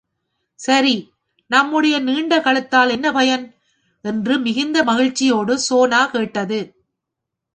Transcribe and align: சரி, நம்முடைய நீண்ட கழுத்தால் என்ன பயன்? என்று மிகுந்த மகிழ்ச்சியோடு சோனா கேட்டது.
சரி, 0.59 0.93
நம்முடைய 1.51 1.99
நீண்ட 1.99 2.39
கழுத்தால் 2.39 2.89
என்ன 2.89 3.11
பயன்? 3.11 3.53
என்று 4.05 4.39
மிகுந்த 4.39 4.83
மகிழ்ச்சியோடு 4.83 5.59
சோனா 5.59 6.05
கேட்டது. 6.05 6.59